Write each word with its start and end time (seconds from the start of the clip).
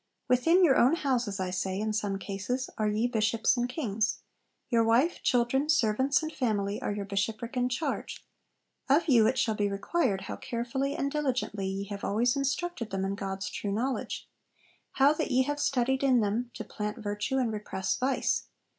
'Within 0.27 0.63
your 0.65 0.77
own 0.77 0.95
houses, 0.95 1.39
I 1.39 1.51
say, 1.51 1.79
in 1.79 1.93
some 1.93 2.17
cases, 2.17 2.71
ye 2.79 3.05
are 3.05 3.11
bishops 3.11 3.55
and 3.55 3.69
kings; 3.69 4.23
your 4.67 4.83
wife, 4.83 5.21
children, 5.21 5.69
servants, 5.69 6.23
and 6.23 6.33
family 6.33 6.81
are 6.81 6.91
your 6.91 7.05
bishopric 7.05 7.55
and 7.55 7.69
charge; 7.69 8.25
of 8.89 9.07
you 9.07 9.27
it 9.27 9.37
shall 9.37 9.53
be 9.53 9.69
required 9.69 10.21
how 10.21 10.37
carefully 10.37 10.95
and 10.95 11.11
diligently 11.11 11.67
ye 11.67 11.83
have 11.89 12.03
always 12.03 12.35
instructed 12.35 12.89
them 12.89 13.05
in 13.05 13.13
God's 13.13 13.47
true 13.51 13.71
knowledge, 13.71 14.27
how 14.93 15.13
that 15.13 15.29
ye 15.29 15.43
have 15.43 15.59
studied 15.59 16.01
in 16.01 16.19
them 16.19 16.49
to 16.55 16.63
plant 16.63 16.97
virtue 16.97 17.37
and 17.37 17.51
repress 17.53 17.95
vice. 17.95 18.47